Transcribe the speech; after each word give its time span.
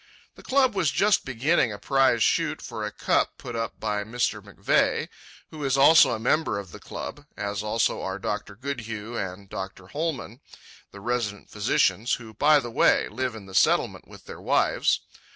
The 0.33 0.41
club 0.41 0.73
was 0.73 0.89
just 0.89 1.25
beginning 1.25 1.71
a 1.71 1.77
prize 1.77 2.23
shoot 2.23 2.59
for 2.59 2.83
a 2.83 2.91
cup 2.91 3.37
put 3.37 3.55
up 3.55 3.79
by 3.79 4.03
Mr. 4.03 4.41
McVeigh, 4.41 5.09
who 5.51 5.63
is 5.63 5.77
also 5.77 6.09
a 6.13 6.19
member 6.19 6.57
of 6.57 6.71
the 6.71 6.79
club, 6.79 7.27
as 7.37 7.61
also 7.61 8.01
are 8.01 8.17
Dr. 8.17 8.55
Goodhue 8.55 9.13
and 9.15 9.47
Dr. 9.47 9.89
Hollmann, 9.89 10.41
the 10.89 11.01
resident 11.01 11.51
physicians 11.51 12.13
(who, 12.15 12.33
by 12.33 12.59
the 12.59 12.71
way, 12.71 13.09
live 13.09 13.35
in 13.35 13.45
the 13.45 13.53
Settlement 13.53 14.07
with 14.07 14.25
their 14.25 14.41
wives). 14.41 15.01